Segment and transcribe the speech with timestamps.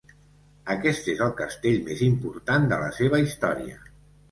[0.75, 3.81] Aquest és el castell més important de la seva història.